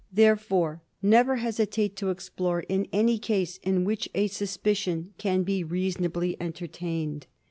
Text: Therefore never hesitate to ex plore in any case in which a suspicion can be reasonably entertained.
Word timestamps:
Therefore 0.11 0.81
never 1.03 1.35
hesitate 1.35 1.95
to 1.97 2.09
ex 2.09 2.31
plore 2.35 2.63
in 2.67 2.87
any 2.91 3.19
case 3.19 3.57
in 3.61 3.83
which 3.83 4.09
a 4.15 4.25
suspicion 4.25 5.13
can 5.19 5.43
be 5.43 5.63
reasonably 5.63 6.35
entertained. 6.41 7.27